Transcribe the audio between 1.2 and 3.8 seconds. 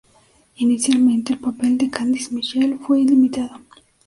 el papel de Candice Michelle fue limitado.